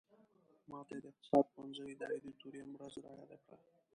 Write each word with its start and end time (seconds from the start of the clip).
ماته 0.69 0.93
یې 0.97 1.01
د 1.03 1.05
اقتصاد 1.11 1.45
پوهنځي 1.53 1.93
د 1.97 2.03
ادیتوریم 2.15 2.69
ورځ 2.73 2.93
را 3.03 3.11
یاده 3.19 3.37
کړه. 3.43 3.57